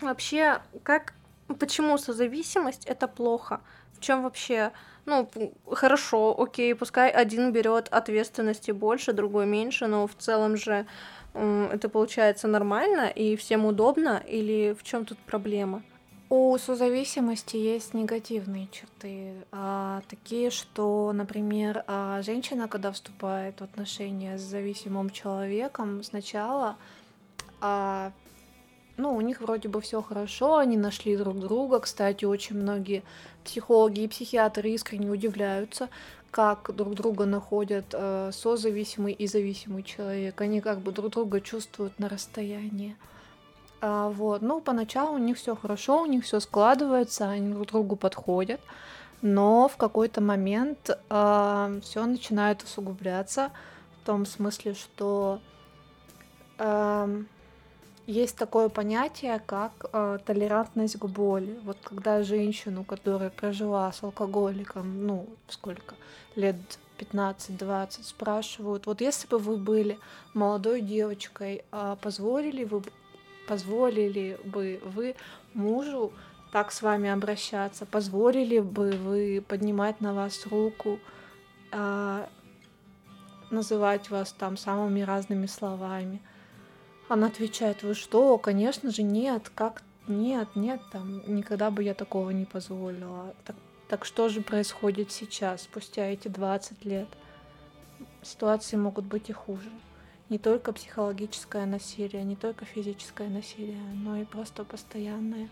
Вообще, 0.00 0.60
как, 0.82 1.14
почему 1.58 1.98
созависимость 1.98 2.84
это 2.86 3.08
плохо? 3.08 3.60
В 3.92 4.00
чем 4.00 4.22
вообще, 4.22 4.72
ну, 5.06 5.30
хорошо, 5.70 6.34
окей, 6.38 6.74
пускай 6.74 7.10
один 7.10 7.52
берет 7.52 7.88
ответственности 7.90 8.72
больше, 8.72 9.12
другой 9.12 9.46
меньше, 9.46 9.86
но 9.86 10.06
в 10.06 10.14
целом 10.16 10.56
же 10.56 10.86
м, 11.32 11.70
это 11.70 11.88
получается 11.88 12.48
нормально 12.48 13.08
и 13.08 13.36
всем 13.36 13.64
удобно, 13.64 14.22
или 14.26 14.74
в 14.78 14.82
чем 14.82 15.06
тут 15.06 15.18
проблема? 15.18 15.82
У 16.30 16.56
созависимости 16.56 17.56
есть 17.56 17.92
негативные 17.92 18.68
черты, 18.72 19.34
а, 19.52 20.02
такие, 20.08 20.50
что, 20.50 21.12
например, 21.12 21.84
а, 21.86 22.22
женщина, 22.22 22.66
когда 22.66 22.92
вступает 22.92 23.60
в 23.60 23.64
отношения 23.64 24.38
с 24.38 24.40
зависимым 24.40 25.10
человеком, 25.10 26.02
сначала, 26.02 26.76
а, 27.60 28.10
ну, 28.96 29.14
у 29.14 29.20
них 29.20 29.42
вроде 29.42 29.68
бы 29.68 29.82
все 29.82 30.00
хорошо, 30.00 30.56
они 30.56 30.78
нашли 30.78 31.16
друг 31.16 31.38
друга. 31.38 31.80
Кстати, 31.80 32.24
очень 32.24 32.56
многие 32.56 33.02
психологи 33.44 34.00
и 34.00 34.08
психиатры 34.08 34.70
искренне 34.70 35.10
удивляются, 35.10 35.90
как 36.30 36.74
друг 36.74 36.94
друга 36.94 37.26
находят 37.26 37.86
э, 37.92 38.30
созависимый 38.32 39.12
и 39.12 39.26
зависимый 39.26 39.82
человек. 39.82 40.40
Они 40.40 40.60
как 40.60 40.80
бы 40.80 40.90
друг 40.90 41.12
друга 41.12 41.40
чувствуют 41.40 41.98
на 41.98 42.08
расстоянии. 42.08 42.96
А, 43.86 44.08
вот, 44.08 44.40
ну, 44.40 44.62
поначалу 44.62 45.16
у 45.16 45.18
них 45.18 45.36
все 45.36 45.54
хорошо, 45.54 46.00
у 46.00 46.06
них 46.06 46.24
все 46.24 46.40
складывается, 46.40 47.28
они 47.28 47.52
друг 47.52 47.66
другу 47.66 47.96
подходят, 47.96 48.62
но 49.20 49.68
в 49.68 49.76
какой-то 49.76 50.22
момент 50.22 50.88
все 51.06 52.06
начинает 52.06 52.62
усугубляться 52.62 53.50
в 54.00 54.06
том 54.06 54.24
смысле, 54.24 54.72
что 54.72 55.38
ам, 56.56 57.26
есть 58.06 58.38
такое 58.38 58.70
понятие, 58.70 59.38
как 59.44 59.72
э, 59.92 60.18
толерантность 60.24 60.98
к 60.98 61.04
боли. 61.04 61.58
Вот 61.62 61.76
когда 61.84 62.22
женщину, 62.22 62.84
которая 62.84 63.28
прожила 63.28 63.92
с 63.92 64.02
алкоголиком, 64.02 65.06
ну, 65.06 65.26
сколько 65.48 65.94
лет 66.36 66.56
15-20, 66.98 68.02
спрашивают, 68.02 68.86
вот 68.86 69.02
если 69.02 69.28
бы 69.28 69.38
вы 69.38 69.58
были 69.58 69.98
молодой 70.32 70.80
девочкой, 70.80 71.66
а 71.70 71.96
позволили 71.96 72.64
вы 72.64 72.82
позволили 73.46 74.38
бы 74.44 74.80
вы 74.84 75.16
мужу 75.52 76.12
так 76.52 76.70
с 76.70 76.82
вами 76.82 77.10
обращаться, 77.10 77.84
позволили 77.84 78.60
бы 78.60 78.92
вы 78.92 79.44
поднимать 79.46 80.00
на 80.00 80.14
вас 80.14 80.46
руку, 80.46 81.00
а, 81.72 82.28
называть 83.50 84.10
вас 84.10 84.32
там 84.32 84.56
самыми 84.56 85.00
разными 85.00 85.46
словами. 85.46 86.22
Она 87.08 87.26
отвечает, 87.26 87.82
вы 87.82 87.94
что, 87.94 88.38
конечно 88.38 88.90
же 88.90 89.02
нет, 89.02 89.50
как 89.54 89.82
нет, 90.06 90.48
нет, 90.54 90.80
там 90.92 91.22
никогда 91.26 91.70
бы 91.70 91.82
я 91.82 91.94
такого 91.94 92.30
не 92.30 92.44
позволила. 92.44 93.34
Так, 93.44 93.56
так 93.88 94.04
что 94.04 94.28
же 94.28 94.40
происходит 94.40 95.10
сейчас, 95.10 95.62
спустя 95.62 96.06
эти 96.06 96.28
20 96.28 96.84
лет? 96.84 97.08
Ситуации 98.22 98.76
могут 98.76 99.06
быть 99.06 99.28
и 99.28 99.32
хуже 99.32 99.70
не 100.28 100.38
только 100.38 100.72
психологическое 100.72 101.66
насилие, 101.66 102.24
не 102.24 102.36
только 102.36 102.64
физическое 102.64 103.28
насилие, 103.28 103.82
но 103.94 104.16
и 104.16 104.24
просто 104.24 104.64
постоянное, 104.64 105.48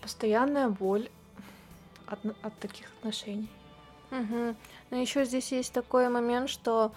постоянная 0.00 0.68
боль 0.68 1.08
от, 2.06 2.18
от 2.42 2.58
таких 2.58 2.86
отношений. 2.98 3.48
Угу. 4.10 4.56
Но 4.90 4.96
еще 4.96 5.24
здесь 5.24 5.52
есть 5.52 5.72
такой 5.72 6.08
момент, 6.08 6.50
что 6.50 6.92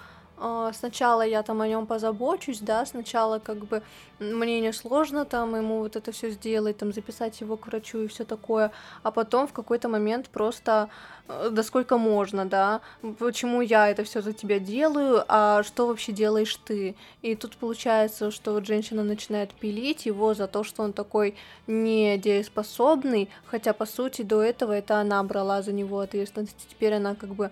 сначала 0.74 1.22
я 1.22 1.44
там 1.44 1.62
о 1.62 1.68
нем 1.68 1.86
позабочусь, 1.86 2.60
да, 2.60 2.86
сначала 2.86 3.40
как 3.40 3.66
бы 3.66 3.82
мне 4.20 4.62
не 4.62 4.74
сложно 4.74 5.26
там 5.26 5.56
ему 5.56 5.80
вот 5.80 5.96
это 5.96 6.12
все 6.12 6.30
сделать, 6.30 6.78
там 6.78 6.94
записать 6.94 7.42
его 7.42 7.58
к 7.58 7.68
врачу 7.68 8.00
и 8.00 8.08
все 8.08 8.24
такое, 8.24 8.72
а 9.04 9.12
потом 9.12 9.48
в 9.48 9.54
какой-то 9.54 9.90
момент 9.90 10.30
просто 10.30 10.90
э, 11.28 11.50
да 11.52 11.64
сколько 11.64 11.98
можно, 11.98 12.46
да, 12.46 12.82
почему 13.20 13.62
я 13.62 13.90
это 13.90 14.04
все 14.04 14.22
за 14.22 14.34
тебя 14.34 14.60
делаю, 14.60 15.24
а 15.28 15.64
что 15.64 15.88
вообще 15.88 16.12
делаешь 16.12 16.56
ты? 16.66 16.96
И 17.22 17.36
тут 17.36 17.58
получается, 17.58 18.32
что 18.32 18.54
вот 18.54 18.66
женщина 18.66 19.04
начинает 19.04 19.52
пилить 19.54 20.06
его 20.06 20.34
за 20.34 20.48
то, 20.48 20.64
что 20.64 20.84
он 20.84 20.94
такой 20.94 21.36
недееспособный, 21.68 23.30
хотя 23.46 23.74
по 23.74 23.86
сути 23.86 24.22
до 24.22 24.42
этого 24.42 24.72
это 24.72 25.00
она 25.00 25.22
брала 25.24 25.62
за 25.62 25.74
него 25.74 26.00
ответственность, 26.00 26.68
теперь 26.70 26.94
она 26.94 27.16
как 27.16 27.30
бы 27.30 27.52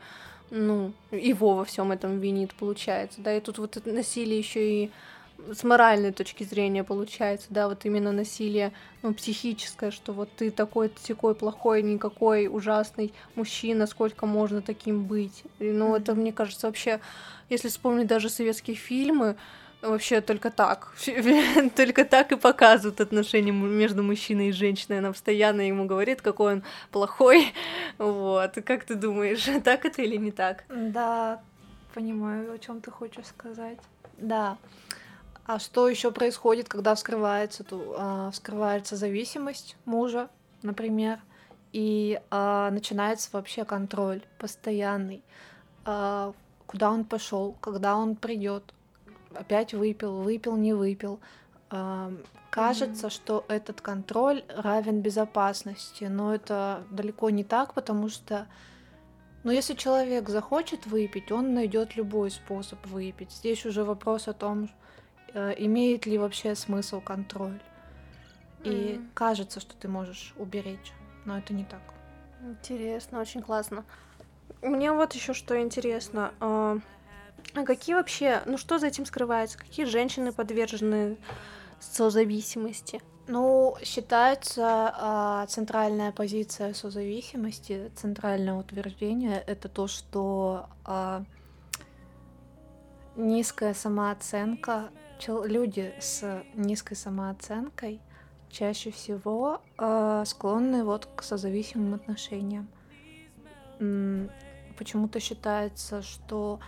ну, 0.51 0.93
его 1.11 1.55
во 1.55 1.65
всем 1.65 1.91
этом 1.91 2.19
винит, 2.19 2.53
получается, 2.53 3.21
да, 3.21 3.35
и 3.35 3.41
тут 3.41 3.57
вот 3.57 3.77
это 3.77 3.91
насилие 3.91 4.37
еще 4.37 4.85
и 4.85 4.91
с 5.51 5.63
моральной 5.63 6.11
точки 6.11 6.43
зрения 6.43 6.83
получается, 6.83 7.47
да, 7.49 7.67
вот 7.67 7.85
именно 7.85 8.11
насилие, 8.11 8.71
ну, 9.01 9.13
психическое, 9.13 9.91
что 9.91 10.13
вот 10.13 10.29
ты 10.35 10.51
такой 10.51 10.89
такой 10.89 11.35
плохой, 11.35 11.81
никакой 11.83 12.47
ужасный 12.47 13.13
мужчина, 13.35 13.87
сколько 13.87 14.25
можно 14.25 14.61
таким 14.61 15.03
быть. 15.03 15.43
И, 15.59 15.71
ну, 15.71 15.95
mm-hmm. 15.95 15.99
это, 15.99 16.15
мне 16.15 16.31
кажется, 16.31 16.67
вообще, 16.67 16.99
если 17.49 17.67
вспомнить 17.67 18.07
даже 18.07 18.29
советские 18.29 18.75
фильмы, 18.75 19.35
вообще 19.83 20.21
только 20.21 20.49
так, 20.49 20.93
только 21.75 22.05
так 22.05 22.31
и 22.31 22.35
показывают 22.35 23.01
отношения 23.01 23.51
между 23.51 24.03
мужчиной 24.03 24.49
и 24.49 24.51
женщиной. 24.51 24.99
Она 24.99 25.11
постоянно 25.11 25.61
ему 25.61 25.85
говорит, 25.85 26.21
какой 26.21 26.53
он 26.53 26.63
плохой. 26.91 27.53
Вот. 27.97 28.57
Как 28.65 28.85
ты 28.85 28.95
думаешь, 28.95 29.47
так 29.63 29.85
это 29.85 30.01
или 30.01 30.17
не 30.17 30.31
так? 30.31 30.63
Да, 30.69 31.41
понимаю, 31.93 32.53
о 32.53 32.57
чем 32.57 32.81
ты 32.81 32.89
хочешь 32.89 33.27
сказать. 33.27 33.77
Да. 34.17 34.57
А 35.45 35.59
что 35.59 35.89
еще 35.89 36.11
происходит, 36.11 36.69
когда 36.69 36.95
вскрывается, 36.95 37.63
то, 37.63 37.95
а, 37.97 38.31
вскрывается 38.31 38.95
зависимость 38.95 39.75
мужа, 39.85 40.29
например, 40.61 41.19
и 41.73 42.19
а, 42.31 42.71
начинается 42.71 43.29
вообще 43.33 43.65
контроль 43.65 44.23
постоянный. 44.39 45.21
А, 45.85 46.33
куда 46.65 46.89
он 46.91 47.03
пошел, 47.03 47.55
когда 47.61 47.95
он 47.95 48.15
придет, 48.15 48.73
опять 49.35 49.73
выпил, 49.73 50.21
выпил, 50.21 50.55
не 50.55 50.73
выпил. 50.73 51.19
А, 51.69 52.11
кажется, 52.49 53.07
mm-hmm. 53.07 53.13
что 53.13 53.45
этот 53.47 53.81
контроль 53.81 54.43
равен 54.47 55.01
безопасности, 55.01 56.05
но 56.05 56.33
это 56.33 56.83
далеко 56.91 57.29
не 57.29 57.43
так, 57.43 57.73
потому 57.73 58.09
что 58.09 58.47
но 59.43 59.51
если 59.51 59.73
человек 59.73 60.29
захочет 60.29 60.85
выпить, 60.85 61.29
он 61.29 61.53
найдет 61.53 61.97
любой 61.97 62.31
способ 62.31 62.85
выпить. 62.85 63.29
Здесь 63.33 63.65
уже 63.65 63.83
вопрос 63.83 64.29
о 64.29 64.33
том, 64.33 64.69
Э, 65.33 65.53
имеет 65.57 66.05
ли 66.05 66.17
вообще 66.17 66.55
смысл 66.55 67.01
контроль. 67.01 67.59
И 68.63 68.69
mm. 68.69 69.09
кажется, 69.13 69.59
что 69.59 69.75
ты 69.75 69.87
можешь 69.87 70.33
уберечь, 70.37 70.93
но 71.25 71.37
это 71.37 71.53
не 71.53 71.65
так. 71.65 71.81
Интересно, 72.43 73.19
очень 73.19 73.41
классно. 73.41 73.83
Мне 74.61 74.91
вот 74.91 75.13
еще 75.13 75.33
что 75.33 75.59
интересно. 75.59 76.31
А, 77.55 77.61
а 77.61 77.65
какие 77.65 77.95
вообще, 77.95 78.41
ну 78.45 78.57
что 78.57 78.79
за 78.79 78.87
этим 78.87 79.05
скрывается? 79.05 79.57
Какие 79.57 79.85
женщины 79.85 80.31
подвержены 80.31 81.17
созависимости? 81.79 83.01
Ну, 83.27 83.77
считается 83.83 84.93
а, 84.95 85.45
центральная 85.47 86.11
позиция 86.11 86.73
созависимости, 86.73 87.91
центральное 87.95 88.55
утверждение 88.55 89.41
это 89.47 89.69
то, 89.69 89.87
что 89.87 90.67
а, 90.83 91.23
низкая 93.15 93.73
самооценка 93.73 94.89
люди 95.27 95.93
с 96.01 96.43
низкой 96.53 96.95
самооценкой 96.95 98.01
чаще 98.49 98.91
всего 98.91 99.61
э, 99.77 100.23
склонны 100.25 100.83
вот 100.83 101.07
к 101.15 101.23
созависимым 101.23 101.95
отношениям. 101.95 102.67
Почему-то 104.77 105.19
считается, 105.19 106.01
что 106.01 106.59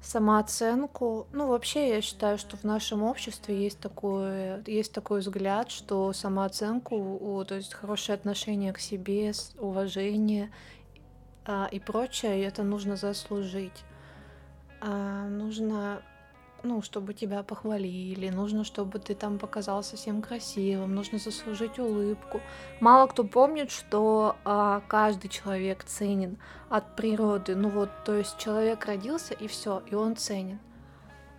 самооценку, 0.00 1.26
ну 1.32 1.48
вообще 1.48 1.88
я 1.88 2.00
считаю, 2.00 2.38
что 2.38 2.56
в 2.56 2.64
нашем 2.64 3.02
обществе 3.02 3.60
есть 3.62 3.80
такой, 3.80 4.62
есть 4.66 4.92
такой 4.92 5.20
взгляд, 5.20 5.70
что 5.70 6.12
самооценку, 6.12 7.44
то 7.46 7.54
есть 7.56 7.74
хорошее 7.74 8.14
отношение 8.14 8.72
к 8.72 8.78
себе, 8.78 9.32
уважение 9.58 10.50
а, 11.44 11.68
и 11.72 11.80
прочее, 11.80 12.44
это 12.44 12.62
нужно 12.62 12.96
заслужить. 12.96 13.84
А, 14.80 15.26
нужно 15.28 16.02
ну, 16.62 16.82
чтобы 16.82 17.14
тебя 17.14 17.42
похвалили, 17.42 18.30
нужно, 18.30 18.64
чтобы 18.64 18.98
ты 18.98 19.14
там 19.14 19.38
показал 19.38 19.82
совсем 19.82 20.22
красивым, 20.22 20.94
нужно 20.94 21.18
заслужить 21.18 21.78
улыбку. 21.78 22.40
Мало 22.80 23.06
кто 23.06 23.24
помнит, 23.24 23.70
что 23.70 24.36
а, 24.44 24.82
каждый 24.88 25.28
человек 25.28 25.84
ценен 25.84 26.38
от 26.68 26.96
природы. 26.96 27.54
Ну 27.54 27.68
вот, 27.68 27.90
то 28.04 28.14
есть 28.14 28.38
человек 28.38 28.86
родился 28.86 29.34
и 29.34 29.46
все, 29.46 29.82
и 29.90 29.94
он 29.94 30.16
ценен. 30.16 30.58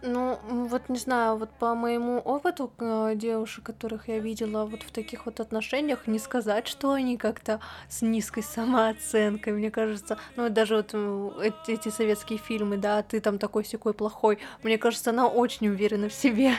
Ну, 0.02 0.40
вот 0.46 0.88
не 0.88 0.98
знаю, 0.98 1.36
вот 1.36 1.50
по 1.50 1.76
моему 1.76 2.20
опыту 2.20 2.72
э, 2.80 3.14
девушек, 3.16 3.66
которых 3.66 4.08
я 4.08 4.20
видела 4.20 4.64
вот 4.64 4.84
в 4.84 4.92
таких 4.92 5.26
вот 5.26 5.42
отношениях, 5.42 6.08
не 6.08 6.20
сказать, 6.20 6.70
что 6.70 6.94
они 6.94 7.18
как-то 7.18 7.60
с 7.90 8.02
низкой 8.02 8.44
самооценкой, 8.56 9.52
мне 9.52 9.70
кажется. 9.72 10.18
Ну, 10.38 10.50
даже 10.50 10.78
вот 10.78 10.94
эти, 11.42 11.72
эти 11.72 11.90
советские 11.90 12.40
фильмы, 12.40 12.78
да, 12.78 13.04
ты 13.04 13.20
там 13.20 13.38
такой 13.38 13.66
секой 13.66 13.94
плохой, 13.94 14.40
мне 14.64 14.78
кажется, 14.78 15.10
она 15.10 15.28
очень 15.28 15.68
уверена 15.68 16.08
в 16.08 16.14
себе. 16.14 16.54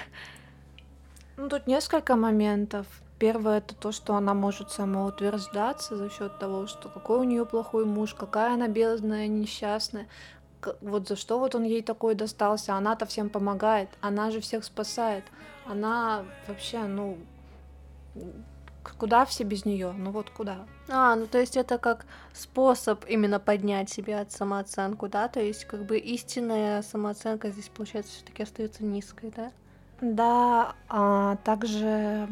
Ну, 1.38 1.48
тут 1.48 1.66
несколько 1.66 2.16
моментов. 2.16 2.86
Первое 3.18 3.58
это 3.58 3.74
то, 3.74 3.92
что 3.92 4.14
она 4.14 4.34
может 4.34 4.70
самоутверждаться 4.70 5.96
за 5.96 6.10
счет 6.10 6.38
того, 6.38 6.66
что 6.66 6.88
какой 6.88 7.20
у 7.20 7.24
нее 7.24 7.46
плохой 7.46 7.86
муж, 7.86 8.14
какая 8.14 8.54
она 8.54 8.68
бедная, 8.68 9.26
несчастная 9.26 10.06
вот 10.80 11.08
за 11.08 11.16
что 11.16 11.38
вот 11.38 11.54
он 11.54 11.64
ей 11.64 11.82
такой 11.82 12.14
достался, 12.14 12.74
она-то 12.74 13.06
всем 13.06 13.30
помогает, 13.30 13.88
она 14.00 14.30
же 14.30 14.40
всех 14.40 14.64
спасает, 14.64 15.24
она 15.66 16.24
вообще, 16.46 16.80
ну, 16.80 17.18
куда 18.98 19.24
все 19.24 19.44
без 19.44 19.64
нее, 19.64 19.92
ну 19.92 20.10
вот 20.10 20.30
куда. 20.30 20.66
А, 20.88 21.14
ну 21.16 21.26
то 21.26 21.38
есть 21.38 21.56
это 21.56 21.78
как 21.78 22.06
способ 22.32 23.04
именно 23.08 23.38
поднять 23.38 23.90
себе 23.90 24.18
от 24.18 24.32
самооценку, 24.32 25.08
да, 25.08 25.28
то 25.28 25.40
есть 25.40 25.64
как 25.64 25.84
бы 25.84 25.98
истинная 25.98 26.82
самооценка 26.82 27.50
здесь 27.50 27.68
получается 27.68 28.12
все-таки 28.12 28.42
остается 28.42 28.84
низкой, 28.84 29.32
да? 29.34 29.52
Да, 30.00 30.74
а 30.88 31.36
также 31.44 32.26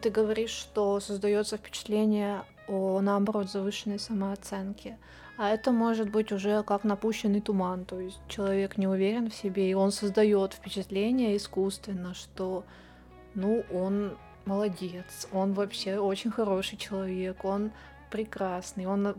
ты 0.00 0.10
говоришь, 0.10 0.50
что 0.50 0.98
создается 0.98 1.56
впечатление 1.56 2.42
о 2.66 3.00
наоборот 3.00 3.50
завышенной 3.50 4.00
самооценке. 4.00 4.98
А 5.38 5.50
это 5.50 5.72
может 5.72 6.10
быть 6.10 6.30
уже 6.30 6.62
как 6.62 6.84
напущенный 6.84 7.40
туман, 7.40 7.84
то 7.84 7.98
есть 7.98 8.20
человек 8.28 8.76
не 8.76 8.86
уверен 8.86 9.30
в 9.30 9.34
себе, 9.34 9.70
и 9.70 9.74
он 9.74 9.90
создает 9.90 10.52
впечатление 10.52 11.36
искусственно, 11.36 12.14
что 12.14 12.64
ну 13.34 13.64
он 13.72 14.16
молодец, 14.44 15.28
он 15.32 15.54
вообще 15.54 15.98
очень 15.98 16.30
хороший 16.30 16.76
человек, 16.76 17.44
он 17.44 17.72
прекрасный, 18.10 18.86
он 18.86 19.14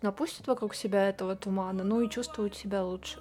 напустит 0.00 0.46
вокруг 0.46 0.74
себя 0.74 1.08
этого 1.08 1.36
тумана, 1.36 1.84
ну 1.84 2.00
и 2.00 2.08
чувствует 2.08 2.56
себя 2.56 2.82
лучше. 2.82 3.20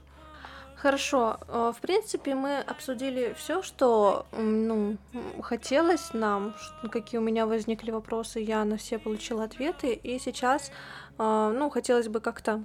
Хорошо, 0.77 1.39
э, 1.47 1.73
в 1.75 1.81
принципе, 1.81 2.35
мы 2.35 2.59
обсудили 2.59 3.33
все, 3.35 3.63
что 3.63 4.27
ну, 4.31 4.97
хотелось 5.41 6.13
нам, 6.13 6.53
какие 6.91 7.19
у 7.19 7.23
меня 7.23 7.47
возникли 7.47 7.89
вопросы, 7.89 8.39
я 8.39 8.63
на 8.63 8.77
все 8.77 8.99
получила 8.99 9.45
ответы, 9.45 9.93
и 9.93 10.19
сейчас 10.19 10.71
а, 11.17 11.51
ну, 11.51 11.71
хотелось 11.71 12.09
бы 12.09 12.19
как-то 12.19 12.63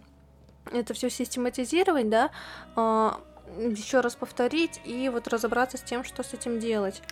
это 0.70 0.92
все 0.92 1.08
систематизировать, 1.08 2.10
да, 2.10 2.30
а, 2.76 3.18
еще 3.56 4.00
раз 4.00 4.14
повторить 4.14 4.80
и 4.84 5.08
вот 5.08 5.28
разобраться 5.28 5.78
с 5.78 5.82
тем, 5.82 6.04
что 6.04 6.22
с 6.22 6.34
этим 6.34 6.60
делать. 6.60 7.02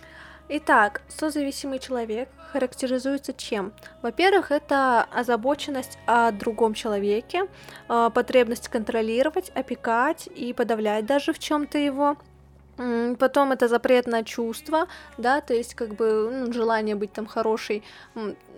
Итак, 0.49 1.01
созависимый 1.07 1.79
человек 1.79 2.29
характеризуется 2.51 3.33
чем? 3.33 3.71
Во-первых, 4.01 4.51
это 4.51 5.03
озабоченность 5.03 5.97
о 6.05 6.31
другом 6.31 6.73
человеке, 6.73 7.43
а, 7.87 8.09
потребность 8.09 8.67
контролировать, 8.67 9.49
опекать 9.55 10.27
и 10.27 10.53
подавлять 10.53 11.05
даже 11.05 11.31
в 11.31 11.39
чем-то 11.39 11.77
его, 11.77 12.17
Потом 13.19 13.51
это 13.51 13.67
запрет 13.67 14.07
на 14.07 14.23
чувства, 14.23 14.87
да, 15.17 15.41
то 15.41 15.53
есть 15.53 15.75
как 15.75 15.93
бы 15.93 16.29
ну, 16.31 16.53
желание 16.53 16.95
быть 16.95 17.13
там 17.13 17.27
хорошей 17.27 17.83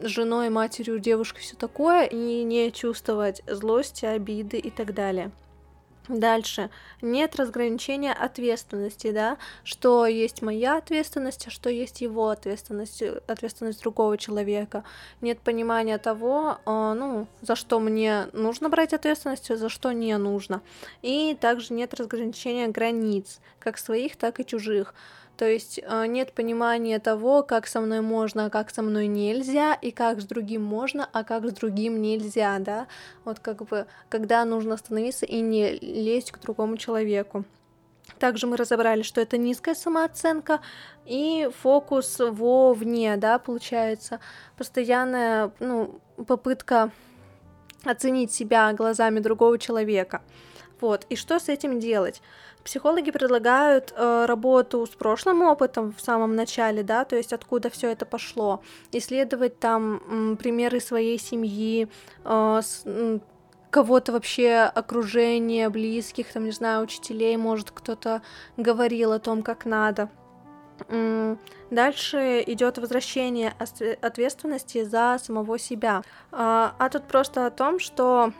женой, 0.01 0.49
матерью, 0.49 0.99
девушкой, 0.99 1.41
все 1.41 1.57
такое, 1.57 2.05
и 2.05 2.43
не 2.43 2.71
чувствовать 2.71 3.41
злости, 3.47 4.05
обиды 4.05 4.57
и 4.59 4.69
так 4.69 4.93
далее. 4.93 5.31
Дальше. 6.09 6.69
Нет 7.01 7.37
разграничения 7.37 8.11
ответственности, 8.11 9.11
да, 9.11 9.37
что 9.63 10.05
есть 10.05 10.41
моя 10.41 10.77
ответственность, 10.77 11.47
а 11.47 11.49
что 11.49 11.69
есть 11.69 12.01
его 12.01 12.27
ответственность, 12.27 13.01
ответственность 13.01 13.81
другого 13.81 14.17
человека. 14.17 14.83
Нет 15.21 15.39
понимания 15.39 15.97
того, 15.97 16.57
э, 16.65 16.93
ну, 16.97 17.27
за 17.41 17.55
что 17.55 17.79
мне 17.79 18.27
нужно 18.33 18.67
брать 18.67 18.93
ответственность, 18.93 19.49
а 19.49 19.55
за 19.55 19.69
что 19.69 19.93
не 19.93 20.17
нужно. 20.17 20.61
И 21.01 21.37
также 21.39 21.73
нет 21.73 21.93
разграничения 21.93 22.67
границ, 22.67 23.39
как 23.59 23.77
своих, 23.77 24.17
так 24.17 24.41
и 24.41 24.45
чужих. 24.45 24.93
То 25.37 25.45
есть 25.49 25.79
э, 25.81 26.05
нет 26.05 26.33
понимания 26.33 26.99
того, 26.99 27.41
как 27.41 27.65
со 27.65 27.81
мной 27.81 28.01
можно, 28.01 28.45
а 28.45 28.49
как 28.49 28.69
со 28.69 28.83
мной 28.83 29.07
нельзя, 29.07 29.73
и 29.73 29.91
как 29.91 30.21
с 30.21 30.25
другим 30.25 30.63
можно, 30.63 31.09
а 31.11 31.23
как 31.23 31.47
с 31.47 31.53
другим 31.53 32.01
нельзя, 32.01 32.59
да. 32.59 32.87
Вот 33.25 33.39
как 33.39 33.65
бы, 33.65 33.87
когда 34.09 34.45
нужно 34.45 34.75
остановиться 34.75 35.25
и 35.25 35.41
не 35.41 35.71
лезть 35.79 36.31
к 36.31 36.39
другому 36.39 36.77
человеку. 36.77 37.45
Также 38.19 38.47
мы 38.47 38.57
разобрали, 38.57 39.01
что 39.01 39.21
это 39.21 39.37
низкая 39.37 39.75
самооценка 39.75 40.59
и 41.05 41.49
фокус 41.61 42.19
вовне, 42.19 43.17
да, 43.17 43.39
получается, 43.39 44.19
постоянная, 44.57 45.51
ну, 45.59 45.99
попытка 46.27 46.91
оценить 47.83 48.31
себя 48.31 48.71
глазами 48.73 49.19
другого 49.19 49.57
человека. 49.57 50.21
Вот, 50.79 51.05
и 51.09 51.15
что 51.15 51.39
с 51.39 51.49
этим 51.49 51.79
делать? 51.79 52.21
Психологи 52.63 53.11
предлагают 53.11 53.93
э, 53.95 54.25
работу 54.25 54.85
с 54.85 54.91
прошлым 54.91 55.41
опытом 55.41 55.93
в 55.93 56.01
самом 56.01 56.35
начале, 56.35 56.81
да, 56.81 57.03
то 57.03 57.17
есть 57.17 57.33
откуда 57.33 57.69
все 57.69 57.89
это 57.91 58.05
пошло, 58.05 58.61
исследовать 58.93 59.59
там 59.59 60.01
м, 60.09 60.37
примеры 60.37 60.79
своей 60.79 61.19
семьи, 61.19 61.89
э, 62.23 62.61
с, 62.63 62.83
м, 62.85 63.21
кого-то 63.69 64.13
вообще 64.13 64.71
окружения, 64.75 65.69
близких, 65.69 66.31
там, 66.31 66.45
не 66.45 66.51
знаю, 66.51 66.83
учителей, 66.83 67.35
может, 67.37 67.71
кто-то 67.71 68.21
говорил 68.55 69.11
о 69.11 69.19
том, 69.19 69.41
как 69.41 69.65
надо. 69.65 70.09
Дальше 71.69 72.43
идет 72.45 72.77
возвращение 72.77 73.53
ответственности 74.01 74.83
за 74.83 75.19
самого 75.21 75.57
себя. 75.57 76.03
А, 76.31 76.75
а 76.77 76.89
тут 76.89 77.03
просто 77.07 77.45
о 77.45 77.51
том, 77.51 77.79
что 77.79 78.31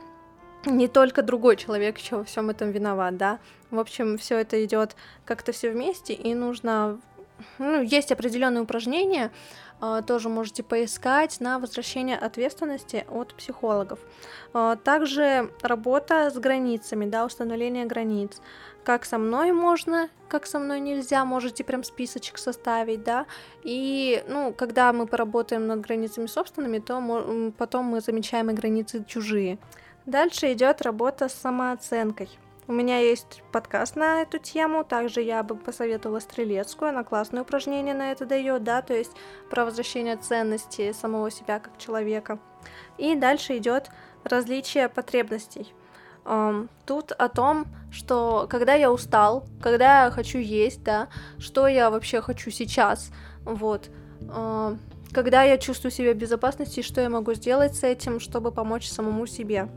не 0.65 0.87
только 0.87 1.21
другой 1.21 1.55
человек 1.55 1.97
еще 1.97 2.17
во 2.17 2.23
всем 2.23 2.49
этом 2.49 2.71
виноват, 2.71 3.17
да. 3.17 3.39
В 3.71 3.79
общем, 3.79 4.17
все 4.17 4.37
это 4.37 4.63
идет 4.63 4.95
как-то 5.25 5.51
все 5.51 5.71
вместе, 5.71 6.13
и 6.13 6.33
нужно. 6.33 6.99
Ну, 7.57 7.81
есть 7.81 8.11
определенные 8.11 8.61
упражнения, 8.61 9.31
а, 9.81 10.01
тоже 10.01 10.29
можете 10.29 10.63
поискать 10.63 11.41
на 11.41 11.59
возвращение 11.59 12.17
ответственности 12.17 13.05
от 13.09 13.33
психологов. 13.33 13.99
А, 14.53 14.77
также 14.77 15.51
работа 15.61 16.29
с 16.29 16.35
границами, 16.37 17.05
да, 17.05 17.25
установление 17.25 17.85
границ. 17.85 18.39
Как 18.85 19.03
со 19.03 19.17
мной 19.17 19.51
можно, 19.51 20.09
как 20.29 20.45
со 20.45 20.59
мной 20.59 20.79
нельзя, 20.79 21.25
можете 21.25 21.65
прям 21.65 21.83
списочек 21.83 22.37
составить, 22.37 23.03
да. 23.03 23.25
И, 23.63 24.23
ну, 24.29 24.53
когда 24.53 24.93
мы 24.93 25.05
поработаем 25.05 25.67
над 25.67 25.81
границами 25.81 26.27
собственными, 26.27 26.79
то 26.79 27.51
потом 27.57 27.85
мы 27.85 27.99
замечаем 27.99 28.51
и 28.51 28.53
границы 28.53 29.03
чужие. 29.05 29.57
Дальше 30.05 30.51
идет 30.51 30.81
работа 30.81 31.29
с 31.29 31.33
самооценкой. 31.33 32.29
У 32.67 32.73
меня 32.73 32.99
есть 32.99 33.41
подкаст 33.53 33.95
на 33.95 34.21
эту 34.21 34.37
тему, 34.37 34.83
также 34.83 35.21
я 35.21 35.43
бы 35.43 35.55
посоветовала 35.55 36.19
Стрелецкую, 36.19 36.89
она 36.89 37.03
классное 37.03 37.43
упражнение 37.43 37.93
на 37.93 38.11
это 38.11 38.25
дает, 38.25 38.63
да, 38.63 38.81
то 38.81 38.93
есть 38.93 39.11
про 39.49 39.63
возвращение 39.63 40.17
ценности 40.17 40.91
самого 40.91 41.31
себя 41.31 41.59
как 41.59 41.77
человека. 41.77 42.39
И 42.97 43.15
дальше 43.15 43.57
идет 43.57 43.89
различие 44.25 44.89
потребностей. 44.89 45.73
Um, 46.25 46.69
тут 46.85 47.11
о 47.11 47.27
том, 47.27 47.65
что 47.91 48.47
когда 48.49 48.73
я 48.73 48.91
устал, 48.91 49.45
когда 49.61 50.05
я 50.05 50.11
хочу 50.11 50.37
есть, 50.37 50.83
да, 50.83 51.09
что 51.37 51.67
я 51.67 51.89
вообще 51.89 52.21
хочу 52.21 52.49
сейчас, 52.49 53.11
вот, 53.43 53.89
uh, 54.21 54.77
когда 55.13 55.43
я 55.43 55.57
чувствую 55.57 55.91
себя 55.91 56.13
в 56.13 56.17
безопасности, 56.17 56.81
что 56.81 56.99
я 57.01 57.09
могу 57.09 57.33
сделать 57.33 57.75
с 57.75 57.83
этим, 57.83 58.19
чтобы 58.19 58.51
помочь 58.51 58.87
самому 58.87 59.27
себе 59.27 59.67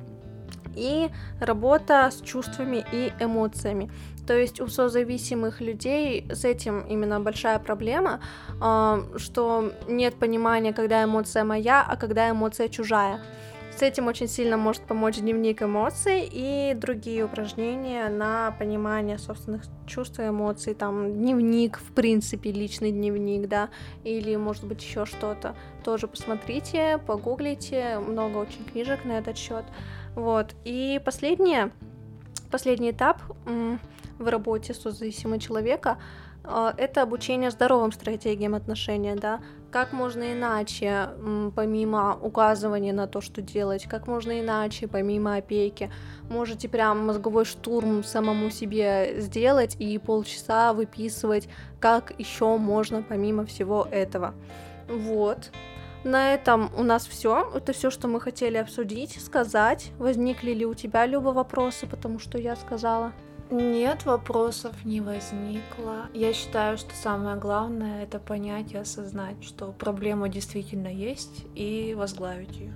и 0.76 1.08
работа 1.40 2.10
с 2.10 2.20
чувствами 2.20 2.84
и 2.92 3.12
эмоциями. 3.18 3.90
То 4.26 4.36
есть 4.36 4.60
у 4.60 4.66
созависимых 4.66 5.60
людей 5.60 6.26
с 6.30 6.44
этим 6.44 6.80
именно 6.80 7.20
большая 7.20 7.58
проблема, 7.58 8.20
а, 8.60 9.02
что 9.16 9.72
нет 9.88 10.16
понимания, 10.16 10.72
когда 10.72 11.04
эмоция 11.04 11.44
моя, 11.44 11.84
а 11.88 11.96
когда 11.96 12.30
эмоция 12.30 12.68
чужая. 12.68 13.20
С 13.76 13.82
этим 13.82 14.06
очень 14.06 14.26
сильно 14.26 14.56
может 14.56 14.82
помочь 14.82 15.16
дневник 15.16 15.62
эмоций 15.62 16.26
и 16.32 16.72
другие 16.74 17.26
упражнения 17.26 18.08
на 18.08 18.54
понимание 18.58 19.18
собственных 19.18 19.64
чувств 19.86 20.18
и 20.18 20.28
эмоций, 20.28 20.72
там 20.72 21.12
дневник, 21.12 21.78
в 21.78 21.92
принципе, 21.92 22.52
личный 22.52 22.90
дневник, 22.90 23.48
да, 23.48 23.68
или 24.02 24.34
может 24.36 24.64
быть 24.64 24.82
еще 24.82 25.04
что-то. 25.04 25.54
Тоже 25.84 26.08
посмотрите, 26.08 26.98
погуглите, 27.06 27.98
много 27.98 28.38
очень 28.38 28.64
книжек 28.64 29.04
на 29.04 29.18
этот 29.18 29.36
счет. 29.36 29.66
Вот. 30.16 30.56
И 30.64 31.00
последнее, 31.04 31.70
последний 32.50 32.90
этап 32.90 33.22
в 34.18 34.28
работе 34.28 34.74
с 34.74 34.80
созависимым 34.80 35.38
человека 35.38 35.98
а, 36.42 36.74
это 36.76 37.02
обучение 37.02 37.50
здоровым 37.50 37.92
стратегиям 37.92 38.54
отношения, 38.54 39.16
да, 39.16 39.40
как 39.70 39.92
можно 39.92 40.32
иначе, 40.32 41.10
помимо 41.54 42.16
указывания 42.22 42.92
на 42.92 43.06
то, 43.06 43.20
что 43.20 43.42
делать, 43.42 43.84
как 43.84 44.06
можно 44.06 44.40
иначе, 44.40 44.86
помимо 44.86 45.36
опеки, 45.36 45.90
можете 46.30 46.68
прям 46.68 47.06
мозговой 47.06 47.44
штурм 47.44 48.04
самому 48.04 48.50
себе 48.50 49.16
сделать 49.18 49.76
и 49.78 49.98
полчаса 49.98 50.72
выписывать, 50.72 51.48
как 51.80 52.14
еще 52.18 52.56
можно 52.56 53.02
помимо 53.02 53.44
всего 53.44 53.86
этого. 53.90 54.34
Вот. 54.88 55.50
На 56.06 56.34
этом 56.34 56.70
у 56.76 56.84
нас 56.84 57.04
все. 57.04 57.50
Это 57.52 57.72
все, 57.72 57.90
что 57.90 58.06
мы 58.06 58.20
хотели 58.20 58.56
обсудить, 58.58 59.20
сказать. 59.20 59.90
Возникли 59.98 60.52
ли 60.52 60.64
у 60.64 60.72
тебя, 60.72 61.04
Люба, 61.04 61.30
вопросы, 61.30 61.88
потому 61.88 62.20
что 62.20 62.38
я 62.38 62.54
сказала? 62.54 63.12
Нет, 63.50 64.06
вопросов 64.06 64.84
не 64.84 65.00
возникло. 65.00 66.06
Я 66.14 66.32
считаю, 66.32 66.78
что 66.78 66.94
самое 66.94 67.36
главное 67.36 68.04
это 68.04 68.20
понять 68.20 68.70
и 68.70 68.76
осознать, 68.76 69.42
что 69.42 69.72
проблема 69.72 70.28
действительно 70.28 70.86
есть, 70.86 71.44
и 71.56 71.92
возглавить 71.98 72.56
ее. 72.56 72.72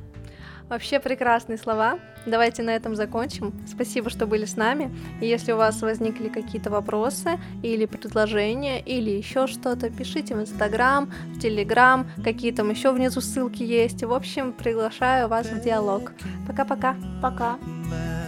Вообще 0.71 1.01
прекрасные 1.01 1.59
слова. 1.59 1.99
Давайте 2.27 2.63
на 2.63 2.71
этом 2.71 2.95
закончим. 2.95 3.53
Спасибо, 3.67 4.09
что 4.09 4.27
были 4.29 4.45
с 4.45 4.57
нами. 4.57 4.95
И 5.21 5.27
если 5.27 5.51
у 5.51 5.57
вас 5.57 5.83
возникли 5.83 6.29
какие-то 6.29 6.71
вопросы 6.71 7.41
или 7.65 7.87
предложения, 7.87 8.81
или 8.81 9.11
еще 9.11 9.49
что-то, 9.49 9.91
пишите 9.91 10.37
в 10.37 10.41
Инстаграм, 10.41 11.13
в 11.35 11.41
Телеграм, 11.41 12.09
какие 12.23 12.53
там 12.53 12.71
еще 12.71 12.93
внизу 12.93 13.21
ссылки 13.21 13.65
есть. 13.65 14.05
В 14.05 14.13
общем, 14.13 14.53
приглашаю 14.53 15.27
вас 15.27 15.49
в 15.49 15.61
диалог. 15.61 16.13
Пока-пока. 16.47 16.95
Пока. 17.21 17.57
-пока. 17.57 17.59
Пока. 17.61 18.21